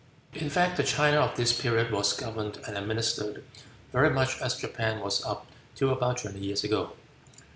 In 0.33 0.49
fact, 0.49 0.77
the 0.77 0.83
China 0.83 1.17
of 1.17 1.35
this 1.37 1.53
period 1.61 1.91
was 1.91 2.13
governed 2.13 2.57
and 2.67 2.75
administered 2.75 3.43
very 3.91 4.09
much 4.09 4.39
as 4.41 4.55
Japan 4.55 4.99
was 4.99 5.23
up 5.23 5.45
till 5.75 5.93
about 5.93 6.17
twenty 6.17 6.39
years 6.39 6.63
ago. 6.63 6.93